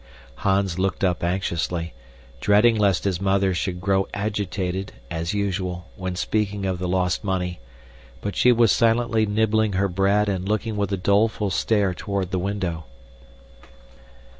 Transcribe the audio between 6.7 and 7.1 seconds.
the